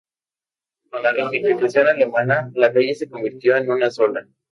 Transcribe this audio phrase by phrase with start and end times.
[0.89, 4.27] Con la reunificación alemana, la calle se convirtió en una sola.